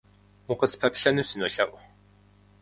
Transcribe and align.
Укъыспэплъэну 0.51 1.27
сынолъэӏу. 1.29 1.79